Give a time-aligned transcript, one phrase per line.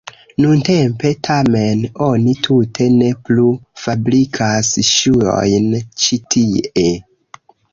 [0.43, 3.45] Nuntempe tamen oni tute ne plu
[3.83, 5.69] fabrikas ŝuojn
[6.05, 6.89] ĉi tie.